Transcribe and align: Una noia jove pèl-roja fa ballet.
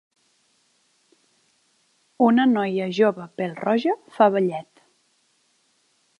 Una 2.29 2.47
noia 2.55 2.89
jove 3.01 3.29
pèl-roja 3.43 3.97
fa 4.17 4.31
ballet. 4.39 4.85